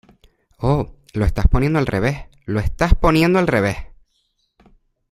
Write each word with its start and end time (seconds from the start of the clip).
Oh, 0.57 0.95
lo 1.13 1.25
está 1.25 1.43
poniendo 1.43 1.77
al 1.77 1.85
revés.¡ 1.85 2.21
Lo 2.45 2.57
estás 2.57 2.57
lo 2.57 2.59
estás 2.59 2.95
poniendo 2.95 3.37
al 3.37 3.45
revés! 3.45 3.77